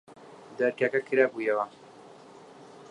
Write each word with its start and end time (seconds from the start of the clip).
دەرکەکە 0.57 0.99
کرابوویەوە. 1.07 1.65